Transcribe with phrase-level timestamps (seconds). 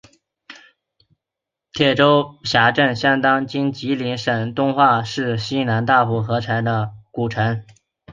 [1.73, 7.63] 铁州辖境相当今吉林省敦化市西南大蒲柴河马圈子古城。